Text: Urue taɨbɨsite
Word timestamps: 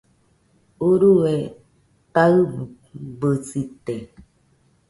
Urue 0.89 1.33
taɨbɨsite 2.13 3.95